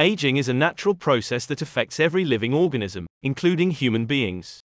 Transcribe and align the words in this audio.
Aging 0.00 0.36
is 0.36 0.48
a 0.48 0.54
natural 0.54 0.94
process 0.94 1.44
that 1.46 1.60
affects 1.60 1.98
every 1.98 2.24
living 2.24 2.54
organism, 2.54 3.08
including 3.24 3.72
human 3.72 4.06
beings. 4.06 4.60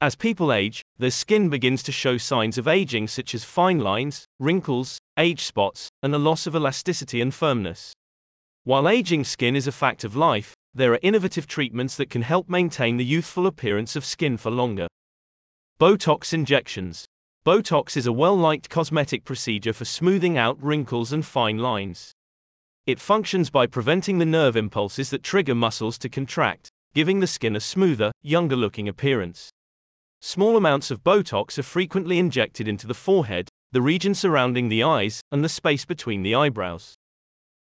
As 0.00 0.16
people 0.16 0.52
age, 0.52 0.82
their 0.98 1.12
skin 1.12 1.48
begins 1.48 1.84
to 1.84 1.92
show 1.92 2.18
signs 2.18 2.58
of 2.58 2.66
aging 2.66 3.06
such 3.06 3.32
as 3.32 3.44
fine 3.44 3.78
lines, 3.78 4.24
wrinkles, 4.40 4.98
age 5.16 5.44
spots, 5.44 5.88
and 6.02 6.12
a 6.12 6.18
loss 6.18 6.48
of 6.48 6.56
elasticity 6.56 7.20
and 7.20 7.32
firmness. 7.32 7.92
While 8.64 8.88
aging 8.88 9.22
skin 9.22 9.54
is 9.54 9.68
a 9.68 9.72
fact 9.72 10.02
of 10.02 10.16
life, 10.16 10.56
there 10.74 10.92
are 10.92 10.98
innovative 11.00 11.46
treatments 11.46 11.96
that 11.96 12.10
can 12.10 12.22
help 12.22 12.48
maintain 12.48 12.96
the 12.96 13.04
youthful 13.04 13.46
appearance 13.46 13.94
of 13.94 14.04
skin 14.04 14.36
for 14.36 14.50
longer. 14.50 14.88
Botox 15.78 16.32
injections. 16.34 17.04
Botox 17.46 17.96
is 17.96 18.08
a 18.08 18.12
well 18.12 18.36
liked 18.36 18.68
cosmetic 18.68 19.22
procedure 19.22 19.72
for 19.72 19.84
smoothing 19.84 20.36
out 20.36 20.60
wrinkles 20.60 21.12
and 21.12 21.24
fine 21.24 21.58
lines. 21.58 22.15
It 22.86 23.00
functions 23.00 23.50
by 23.50 23.66
preventing 23.66 24.18
the 24.18 24.24
nerve 24.24 24.56
impulses 24.56 25.10
that 25.10 25.24
trigger 25.24 25.56
muscles 25.56 25.98
to 25.98 26.08
contract, 26.08 26.68
giving 26.94 27.18
the 27.18 27.26
skin 27.26 27.56
a 27.56 27.60
smoother, 27.60 28.12
younger 28.22 28.54
looking 28.54 28.86
appearance. 28.86 29.50
Small 30.20 30.56
amounts 30.56 30.92
of 30.92 31.02
Botox 31.02 31.58
are 31.58 31.64
frequently 31.64 32.20
injected 32.20 32.68
into 32.68 32.86
the 32.86 32.94
forehead, 32.94 33.48
the 33.72 33.82
region 33.82 34.14
surrounding 34.14 34.68
the 34.68 34.84
eyes, 34.84 35.20
and 35.32 35.42
the 35.42 35.48
space 35.48 35.84
between 35.84 36.22
the 36.22 36.36
eyebrows. 36.36 36.94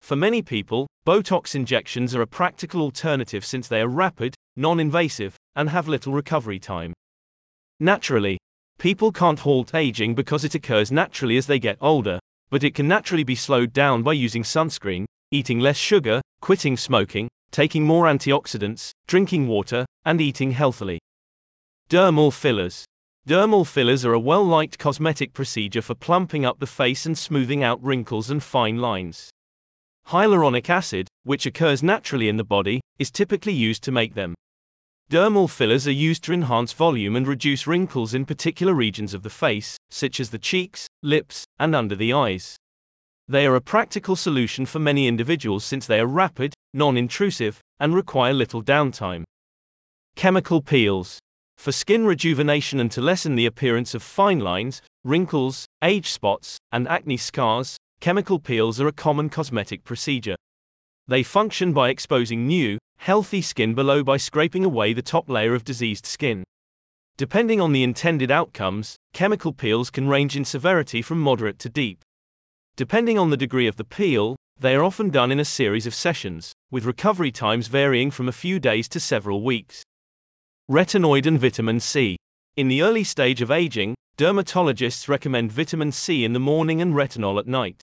For 0.02 0.16
many 0.16 0.42
people, 0.42 0.88
Botox 1.06 1.54
injections 1.54 2.16
are 2.16 2.24
a 2.24 2.28
practical 2.28 2.82
alternative 2.82 3.46
since 3.46 3.68
they 3.68 3.82
are 3.82 3.88
rapid, 3.88 4.34
non 4.56 4.80
invasive, 4.80 5.36
and 5.56 5.70
have 5.70 5.88
little 5.88 6.14
recovery 6.14 6.58
time. 6.58 6.94
Naturally, 7.80 8.40
people 8.80 9.12
can't 9.12 9.42
halt 9.42 9.76
aging 9.76 10.16
because 10.16 10.44
it 10.44 10.56
occurs 10.56 10.92
naturally 10.92 11.38
as 11.38 11.46
they 11.46 11.60
get 11.60 11.78
older, 11.80 12.18
but 12.50 12.64
it 12.64 12.76
can 12.76 12.88
naturally 12.88 13.24
be 13.24 13.36
slowed 13.36 13.72
down 13.72 14.04
by 14.04 14.12
using 14.12 14.44
sunscreen, 14.44 15.06
eating 15.32 15.60
less 15.60 15.78
sugar, 15.78 16.22
quitting 16.42 16.76
smoking, 16.76 17.30
taking 17.52 17.84
more 17.84 18.06
antioxidants, 18.06 18.92
drinking 19.08 19.48
water, 19.48 19.86
and 20.06 20.20
eating 20.20 20.52
healthily. 20.52 21.00
Dermal 21.90 22.32
fillers. 22.32 22.86
Dermal 23.28 23.66
fillers 23.66 24.04
are 24.04 24.14
a 24.14 24.20
well 24.20 24.44
liked 24.44 24.80
cosmetic 24.80 25.34
procedure 25.34 25.82
for 25.82 25.96
plumping 25.96 26.46
up 26.46 26.60
the 26.60 26.68
face 26.68 27.06
and 27.06 27.18
smoothing 27.18 27.64
out 27.64 27.82
wrinkles 27.84 28.30
and 28.30 28.42
fine 28.42 28.78
lines. 28.78 29.30
Hyaluronic 30.08 30.70
acid, 30.70 31.08
which 31.24 31.46
occurs 31.46 31.84
naturally 31.84 32.28
in 32.28 32.38
the 32.38 32.44
body, 32.44 32.82
is 33.00 33.12
typically 33.12 33.54
used 33.54 33.84
to 33.84 33.92
make 33.92 34.16
them. 34.16 34.34
Dermal 35.12 35.50
fillers 35.50 35.88
are 35.88 35.92
used 35.92 36.24
to 36.24 36.34
enhance 36.34 36.74
volume 36.74 37.16
and 37.16 37.28
reduce 37.28 37.68
wrinkles 37.68 38.14
in 38.14 38.26
particular 38.26 38.74
regions 38.74 39.14
of 39.14 39.24
the 39.24 39.30
face, 39.30 39.78
such 39.90 40.20
as 40.20 40.30
the 40.30 40.40
cheeks, 40.40 40.88
lips, 41.04 41.44
and 41.60 41.76
under 41.76 41.96
the 41.96 42.14
eyes. 42.14 42.56
They 43.32 43.48
are 43.48 43.56
a 43.56 43.62
practical 43.62 44.18
solution 44.18 44.66
for 44.66 44.80
many 44.80 45.08
individuals 45.08 45.64
since 45.64 45.88
they 45.88 46.02
are 46.02 46.06
rapid, 46.06 46.54
non 46.74 46.98
intrusive, 46.98 47.62
and 47.80 47.96
require 47.96 48.34
little 48.34 48.62
downtime. 48.62 49.24
Chemical 50.18 50.62
peels. 50.62 51.18
For 51.56 51.72
skin 51.72 52.06
rejuvenation 52.06 52.82
and 52.82 52.92
to 52.92 53.00
lessen 53.00 53.36
the 53.36 53.46
appearance 53.46 53.96
of 53.96 54.04
fine 54.04 54.40
lines, 54.40 54.82
wrinkles, 55.06 55.66
age 55.82 56.10
spots, 56.10 56.58
and 56.74 56.90
acne 56.90 57.16
scars, 57.16 57.78
chemical 58.02 58.38
peels 58.38 58.82
are 58.82 58.88
a 58.90 58.92
common 58.92 59.30
cosmetic 59.30 59.86
procedure. 59.86 60.36
They 61.08 61.24
function 61.24 61.72
by 61.72 61.88
exposing 61.88 62.46
new, 62.46 62.80
healthy 62.98 63.42
skin 63.42 63.74
below 63.74 64.04
by 64.04 64.18
scraping 64.18 64.66
away 64.66 64.92
the 64.92 65.02
top 65.02 65.30
layer 65.30 65.56
of 65.56 65.64
diseased 65.64 66.06
skin. 66.06 66.44
Depending 67.16 67.62
on 67.62 67.72
the 67.72 67.84
intended 67.84 68.30
outcomes, 68.30 68.98
chemical 69.14 69.54
peels 69.54 69.90
can 69.90 70.10
range 70.10 70.36
in 70.36 70.44
severity 70.44 71.02
from 71.02 71.22
moderate 71.22 71.60
to 71.60 71.70
deep. 71.70 72.04
Depending 72.78 73.20
on 73.20 73.30
the 73.30 73.38
degree 73.38 73.68
of 73.68 73.76
the 73.76 73.84
peel, 73.84 74.36
they 74.60 74.76
are 74.76 74.84
often 74.84 75.10
done 75.10 75.32
in 75.32 75.40
a 75.40 75.46
series 75.46 75.86
of 75.86 75.94
sessions, 75.94 76.54
with 76.70 76.86
recovery 76.86 77.32
times 77.32 77.68
varying 77.68 78.12
from 78.12 78.30
a 78.30 78.32
few 78.32 78.60
days 78.60 78.88
to 78.90 79.00
several 79.00 79.44
weeks. 79.44 79.84
Retinoid 80.70 81.26
and 81.26 81.40
vitamin 81.40 81.80
C. 81.80 82.16
In 82.56 82.70
the 82.70 82.82
early 82.82 83.04
stage 83.04 83.42
of 83.42 83.52
aging, 83.52 83.96
dermatologists 84.18 85.10
recommend 85.10 85.52
vitamin 85.52 85.92
C 85.92 86.24
in 86.24 86.34
the 86.34 86.40
morning 86.40 86.82
and 86.82 86.94
retinol 86.94 87.40
at 87.40 87.48
night. 87.48 87.82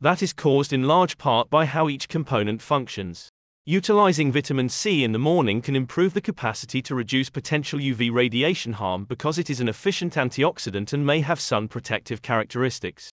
That 0.00 0.22
is 0.22 0.32
caused 0.32 0.72
in 0.72 0.88
large 0.88 1.16
part 1.18 1.50
by 1.50 1.66
how 1.66 1.88
each 1.88 2.08
component 2.08 2.60
functions. 2.60 3.28
Utilizing 3.66 4.32
vitamin 4.32 4.68
C 4.68 5.04
in 5.04 5.12
the 5.12 5.18
morning 5.18 5.60
can 5.60 5.76
improve 5.76 6.14
the 6.14 6.20
capacity 6.20 6.80
to 6.82 6.94
reduce 6.94 7.28
potential 7.28 7.78
UV 7.78 8.10
radiation 8.12 8.72
harm 8.72 9.04
because 9.04 9.38
it 9.38 9.50
is 9.50 9.60
an 9.60 9.68
efficient 9.68 10.14
antioxidant 10.14 10.92
and 10.92 11.04
may 11.04 11.20
have 11.20 11.38
sun 11.38 11.68
protective 11.68 12.22
characteristics. 12.22 13.10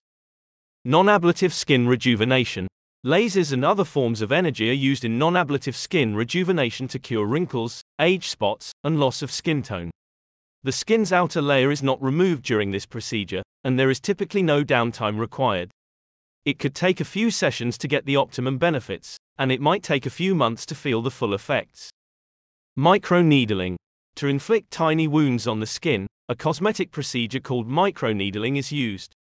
Non-ablative 0.88 1.52
skin 1.52 1.88
rejuvenation. 1.88 2.68
Lasers 3.04 3.52
and 3.52 3.64
other 3.64 3.82
forms 3.82 4.22
of 4.22 4.30
energy 4.30 4.70
are 4.70 4.72
used 4.72 5.04
in 5.04 5.18
non-ablative 5.18 5.74
skin 5.74 6.14
rejuvenation 6.14 6.86
to 6.86 7.00
cure 7.00 7.26
wrinkles, 7.26 7.82
age 8.00 8.28
spots, 8.28 8.70
and 8.84 9.00
loss 9.00 9.20
of 9.20 9.32
skin 9.32 9.64
tone. 9.64 9.90
The 10.62 10.70
skin's 10.70 11.12
outer 11.12 11.42
layer 11.42 11.72
is 11.72 11.82
not 11.82 12.00
removed 12.00 12.44
during 12.44 12.70
this 12.70 12.86
procedure, 12.86 13.42
and 13.64 13.76
there 13.76 13.90
is 13.90 13.98
typically 13.98 14.44
no 14.44 14.62
downtime 14.62 15.18
required. 15.18 15.72
It 16.44 16.60
could 16.60 16.76
take 16.76 17.00
a 17.00 17.04
few 17.04 17.32
sessions 17.32 17.76
to 17.78 17.88
get 17.88 18.06
the 18.06 18.14
optimum 18.14 18.56
benefits, 18.56 19.16
and 19.36 19.50
it 19.50 19.60
might 19.60 19.82
take 19.82 20.06
a 20.06 20.18
few 20.20 20.36
months 20.36 20.64
to 20.66 20.76
feel 20.76 21.02
the 21.02 21.10
full 21.10 21.34
effects. 21.34 21.90
Microneedling. 22.78 23.74
To 24.14 24.28
inflict 24.28 24.70
tiny 24.70 25.08
wounds 25.08 25.48
on 25.48 25.58
the 25.58 25.66
skin, 25.66 26.06
a 26.28 26.36
cosmetic 26.36 26.92
procedure 26.92 27.40
called 27.40 27.68
microneedling 27.68 28.56
is 28.56 28.70
used. 28.70 29.15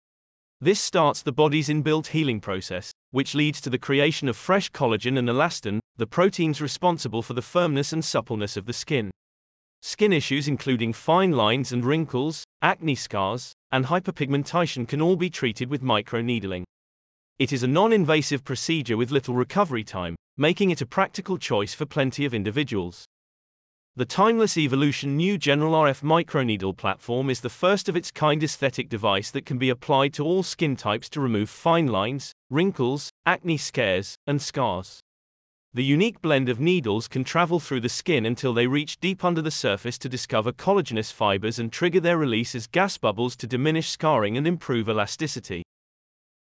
This 0.64 0.80
starts 0.80 1.24
the 1.24 1.32
body's 1.32 1.70
inbuilt 1.70 2.06
healing 2.06 2.40
process, 2.40 2.92
which 3.10 3.34
leads 3.34 3.62
to 3.62 3.70
the 3.72 3.80
creation 3.80 4.30
of 4.30 4.38
fresh 4.38 4.72
collagen 4.72 5.18
and 5.18 5.28
elastin, 5.28 5.80
the 5.98 6.06
proteins 6.06 6.62
responsible 6.62 7.24
for 7.24 7.34
the 7.34 7.42
firmness 7.42 7.92
and 7.92 8.06
suppleness 8.06 8.56
of 8.56 8.68
the 8.68 8.74
skin. 8.74 9.10
Skin 9.82 10.14
issues 10.14 10.48
including 10.48 10.94
fine 10.94 11.32
lines 11.32 11.72
and 11.72 11.84
wrinkles, 11.84 12.44
acne 12.62 12.94
scars, 12.94 13.54
and 13.72 13.86
hyperpigmentation 13.86 14.88
can 14.88 15.02
all 15.02 15.16
be 15.16 15.32
treated 15.32 15.68
with 15.72 15.82
microneedling. 15.82 16.64
It 17.40 17.52
is 17.52 17.64
a 17.64 17.68
non-invasive 17.68 18.44
procedure 18.44 18.98
with 18.98 19.10
little 19.10 19.34
recovery 19.34 19.84
time, 19.84 20.16
making 20.38 20.70
it 20.70 20.82
a 20.82 20.86
practical 20.86 21.40
choice 21.40 21.74
for 21.74 21.88
plenty 21.88 22.24
of 22.24 22.36
individuals. 22.36 23.06
The 23.98 24.06
Timeless 24.06 24.58
Evolution 24.58 25.18
new 25.18 25.38
General 25.38 25.74
RF 25.74 26.02
microneedle 26.02 26.78
platform 26.78 27.30
is 27.30 27.42
the 27.42 27.50
first 27.50 27.90
of 27.90 27.98
its 27.98 28.10
kind 28.10 28.42
aesthetic 28.42 28.88
device 28.88 29.30
that 29.32 29.46
can 29.46 29.58
be 29.58 29.70
applied 29.70 30.14
to 30.14 30.24
all 30.24 30.44
skin 30.44 30.78
types 30.78 31.10
to 31.10 31.20
remove 31.20 31.50
fine 31.50 31.88
lines, 31.88 32.32
wrinkles, 32.50 33.12
acne 33.26 33.58
scares, 33.58 34.16
and 34.26 34.42
scars. 34.42 35.02
The 35.74 35.84
unique 35.84 36.22
blend 36.22 36.48
of 36.48 36.58
needles 36.58 37.10
can 37.10 37.26
travel 37.26 37.60
through 37.60 37.82
the 37.82 37.90
skin 37.90 38.26
until 38.26 38.54
they 38.54 38.66
reach 38.66 38.98
deep 39.02 39.26
under 39.26 39.42
the 39.42 39.52
surface 39.52 39.98
to 39.98 40.08
discover 40.08 40.54
collagenous 40.54 41.12
fibers 41.12 41.60
and 41.60 41.70
trigger 41.70 42.00
their 42.00 42.18
release 42.18 42.56
as 42.56 42.68
gas 42.68 42.98
bubbles 42.98 43.36
to 43.36 43.46
diminish 43.46 43.90
scarring 43.90 44.38
and 44.38 44.48
improve 44.48 44.88
elasticity. 44.88 45.64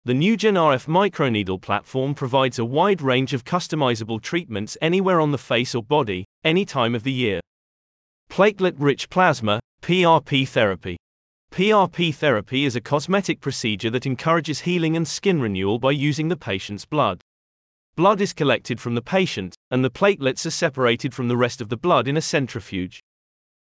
The 0.06 0.12
NewGen 0.12 0.52
RF 0.52 0.86
microneedle 0.86 1.62
platform 1.62 2.14
provides 2.14 2.58
a 2.58 2.64
wide 2.66 3.00
range 3.00 3.32
of 3.32 3.46
customizable 3.46 4.20
treatments 4.20 4.76
anywhere 4.82 5.18
on 5.18 5.30
the 5.30 5.38
face 5.38 5.74
or 5.74 5.82
body, 5.82 6.26
any 6.44 6.66
time 6.66 6.94
of 6.94 7.04
the 7.04 7.12
year. 7.12 7.40
Platelet 8.28 8.74
rich 8.76 9.08
plasma, 9.08 9.60
PRP 9.80 10.46
therapy. 10.46 10.98
PRP 11.50 12.14
therapy 12.14 12.66
is 12.66 12.76
a 12.76 12.82
cosmetic 12.82 13.40
procedure 13.40 13.88
that 13.88 14.04
encourages 14.04 14.60
healing 14.60 14.94
and 14.94 15.08
skin 15.08 15.40
renewal 15.40 15.78
by 15.78 15.92
using 15.92 16.28
the 16.28 16.36
patient's 16.36 16.84
blood. 16.84 17.22
Blood 17.96 18.20
is 18.20 18.34
collected 18.34 18.82
from 18.82 18.94
the 18.94 19.00
patient, 19.00 19.54
and 19.70 19.82
the 19.82 19.88
platelets 19.88 20.44
are 20.44 20.50
separated 20.50 21.14
from 21.14 21.28
the 21.28 21.36
rest 21.38 21.62
of 21.62 21.70
the 21.70 21.78
blood 21.78 22.06
in 22.06 22.18
a 22.18 22.20
centrifuge. 22.20 23.00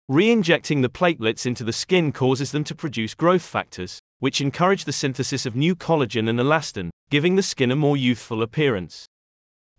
Re-injecting 0.09 0.81
the 0.81 0.89
platelets 0.89 1.45
into 1.45 1.63
the 1.63 1.71
skin 1.71 2.11
causes 2.11 2.51
them 2.51 2.63
to 2.63 2.73
produce 2.73 3.13
growth 3.13 3.43
factors, 3.43 4.01
which 4.21 4.39
encourage 4.39 4.85
the 4.85 4.93
synthesis 4.93 5.47
of 5.47 5.55
new 5.55 5.75
collagen 5.75 6.29
and 6.29 6.39
elastin, 6.39 6.91
giving 7.09 7.35
the 7.35 7.41
skin 7.41 7.71
a 7.71 7.75
more 7.75 7.97
youthful 7.97 8.43
appearance. 8.43 9.07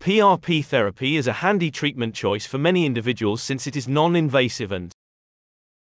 PRP 0.01 0.65
therapy 0.65 1.17
is 1.17 1.29
a 1.29 1.41
handy 1.45 1.71
treatment 1.71 2.12
choice 2.12 2.44
for 2.44 2.59
many 2.59 2.85
individuals 2.85 3.41
since 3.41 3.69
it 3.69 3.77
is 3.77 3.87
non 3.87 4.17
invasive 4.17 4.73
and 4.73 4.91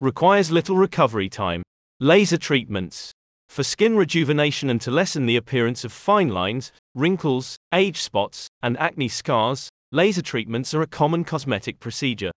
requires 0.00 0.52
little 0.52 0.76
recovery 0.76 1.28
time. 1.28 1.64
Laser 1.98 2.36
treatments. 2.36 3.10
For 3.48 3.64
skin 3.64 3.96
rejuvenation 3.96 4.70
and 4.70 4.80
to 4.82 4.92
lessen 4.92 5.26
the 5.26 5.36
appearance 5.36 5.84
of 5.84 5.92
fine 5.92 6.28
lines, 6.28 6.70
wrinkles, 6.94 7.56
age 7.74 8.00
spots, 8.00 8.46
and 8.62 8.78
acne 8.78 9.08
scars, 9.08 9.68
laser 9.90 10.22
treatments 10.22 10.72
are 10.72 10.82
a 10.82 10.86
common 10.86 11.24
cosmetic 11.24 11.80
procedure. 11.80 12.30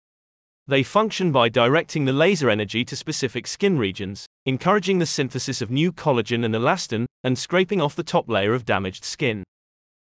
They 0.65 0.81
function 0.81 1.31
by 1.31 1.49
directing 1.49 2.05
the 2.05 2.13
laser 2.13 2.49
energy 2.49 2.83
to 2.85 2.95
specific 2.95 3.45
skin 3.45 3.77
regions, 3.77 4.25
encouraging 4.45 4.99
the 4.99 5.05
synthesis 5.05 5.61
of 5.61 5.71
new 5.71 5.91
collagen 5.91 6.45
and 6.45 6.53
elastin, 6.53 7.05
and 7.23 7.37
scraping 7.37 7.81
off 7.81 7.95
the 7.95 8.03
top 8.03 8.29
layer 8.29 8.53
of 8.53 8.65
damaged 8.65 9.03
skin. 9.03 9.43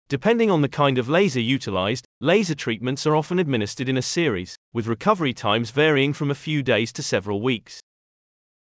Depending 0.09 0.51
on 0.51 0.61
the 0.61 0.69
kind 0.69 0.99
of 0.99 1.09
laser 1.09 1.41
utilized, 1.41 2.07
laser 2.21 2.55
treatments 2.55 3.07
are 3.07 3.17
often 3.17 3.39
administered 3.39 3.89
in 3.89 3.97
a 3.97 4.03
series, 4.03 4.55
with 4.73 4.87
recovery 4.87 5.33
times 5.33 5.71
varying 5.71 6.13
from 6.13 6.31
a 6.31 6.35
few 6.35 6.63
days 6.63 6.93
to 6.93 7.03
several 7.03 7.41
weeks. 7.41 7.81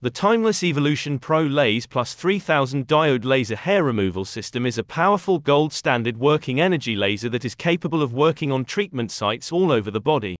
The 0.02 0.10
Timeless 0.10 0.62
Evolution 0.62 1.18
Pro 1.18 1.42
Laze 1.42 1.86
Plus 1.86 2.14
3000 2.14 2.86
diode 2.86 3.24
laser 3.24 3.56
hair 3.56 3.82
removal 3.82 4.24
system 4.24 4.66
is 4.66 4.78
a 4.78 4.84
powerful 4.84 5.38
gold 5.38 5.72
standard 5.72 6.18
working 6.18 6.60
energy 6.60 6.94
laser 6.94 7.28
that 7.30 7.44
is 7.44 7.54
capable 7.54 8.02
of 8.02 8.12
working 8.12 8.52
on 8.52 8.64
treatment 8.64 9.10
sites 9.10 9.50
all 9.50 9.72
over 9.72 9.90
the 9.90 10.00
body. 10.00 10.36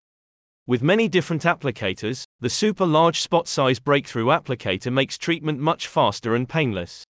With 0.68 0.82
many 0.82 1.06
different 1.06 1.42
applicators, 1.42 2.24
the 2.40 2.50
super 2.50 2.84
large 2.84 3.20
spot 3.20 3.46
size 3.46 3.78
breakthrough 3.78 4.26
applicator 4.26 4.92
makes 4.92 5.16
treatment 5.16 5.60
much 5.60 5.86
faster 5.86 6.34
and 6.34 6.48
painless. 6.48 7.04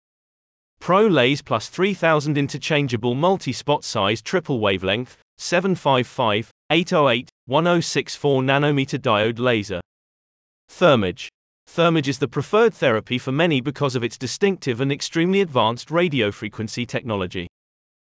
Pro 0.81 1.06
Laze 1.06 1.43
Plus 1.43 1.69
3000 1.69 2.38
interchangeable 2.38 3.14
multi 3.14 3.52
spot 3.52 3.84
size 3.84 4.22
triple 4.22 4.58
wavelength 4.58 5.19
755 5.37 6.50
808 6.70 7.28
1064 7.44 8.43
nanometer 8.43 8.99
diode 8.99 9.38
laser. 9.38 9.82
Thermage 10.70 11.28
Thermage 11.69 12.08
is 12.08 12.20
the 12.20 12.28
preferred 12.28 12.72
therapy 12.72 13.19
for 13.19 13.32
many 13.32 13.60
because 13.60 13.94
of 13.94 14.02
its 14.02 14.16
distinctive 14.16 14.81
and 14.81 14.90
extremely 14.90 15.43
advanced 15.43 15.88
radiofrequency 15.88 16.88
technology. 16.88 17.49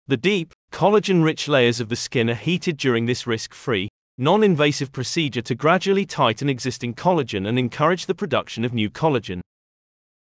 The 0.08 0.18
deep, 0.18 0.54
collagen 0.72 1.24
rich 1.24 1.48
layers 1.48 1.80
of 1.80 1.88
the 1.88 1.96
skin 1.96 2.30
are 2.30 2.36
heated 2.36 2.78
during 2.78 3.06
this 3.06 3.26
risk 3.26 3.54
free, 3.54 3.89
non 4.22 4.44
invasive 4.44 4.92
procedure 4.92 5.42
to 5.42 5.56
gradually 5.56 6.06
tighten 6.06 6.50
existing 6.50 6.94
collagen 6.94 7.48
and 7.48 7.58
encourage 7.58 8.06
the 8.06 8.14
production 8.14 8.66
of 8.66 8.74
new 8.74 8.90
collagen. 8.90 9.40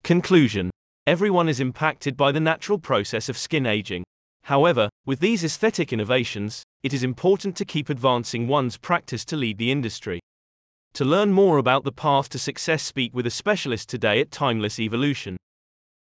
Conclusion 0.04 0.72
Everyone 1.06 1.48
is 1.48 1.60
impacted 1.60 2.18
by 2.18 2.32
the 2.32 2.40
natural 2.40 2.80
process 2.80 3.30
of 3.30 3.38
skin 3.38 3.68
aging. 3.68 4.04
However, 4.46 4.90
with 5.06 5.20
these 5.20 5.44
aesthetic 5.44 5.94
innovations, 5.94 6.64
it 6.82 6.92
is 6.92 7.04
important 7.04 7.56
to 7.58 7.66
keep 7.66 7.88
advancing 7.88 8.48
one's 8.48 8.78
practice 8.78 9.24
to 9.26 9.38
lead 9.38 9.60
the 9.60 9.72
industry. 9.72 10.20
To 10.96 11.06
learn 11.06 11.32
more 11.32 11.60
about 11.60 11.84
the 11.84 11.92
path 11.92 12.30
to 12.30 12.40
success, 12.40 12.82
speak 12.82 13.14
with 13.14 13.28
a 13.28 13.32
specialist 13.32 13.90
today 13.90 14.20
at 14.20 14.32
Timeless 14.32 14.80
Evolution. 14.80 15.38